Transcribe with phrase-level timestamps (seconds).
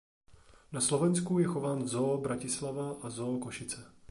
[0.71, 3.91] Na Slovensku je chován v Zoo Bratislava a Zoo Košice.